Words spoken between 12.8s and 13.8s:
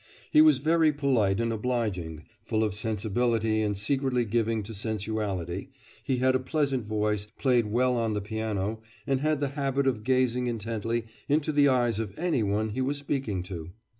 was speaking to.